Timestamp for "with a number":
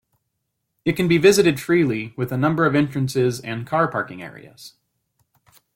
2.17-2.65